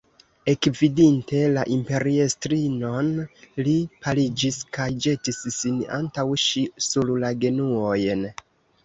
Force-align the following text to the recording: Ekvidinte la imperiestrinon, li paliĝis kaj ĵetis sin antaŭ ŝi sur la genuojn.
Ekvidinte 0.51 1.41
la 1.57 1.65
imperiestrinon, 1.73 3.11
li 3.67 3.75
paliĝis 4.05 4.57
kaj 4.79 4.87
ĵetis 5.05 5.43
sin 5.59 5.77
antaŭ 5.99 6.25
ŝi 6.45 6.65
sur 6.87 7.13
la 7.27 7.31
genuojn. 7.45 8.25